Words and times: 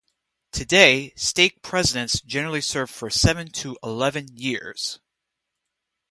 Today, 0.51 1.13
stake 1.15 1.61
presidents 1.61 2.21
generally 2.21 2.59
serve 2.59 2.89
for 2.89 3.11
seven 3.11 3.51
to 3.51 3.77
eleven 3.83 4.35
years. 4.35 4.99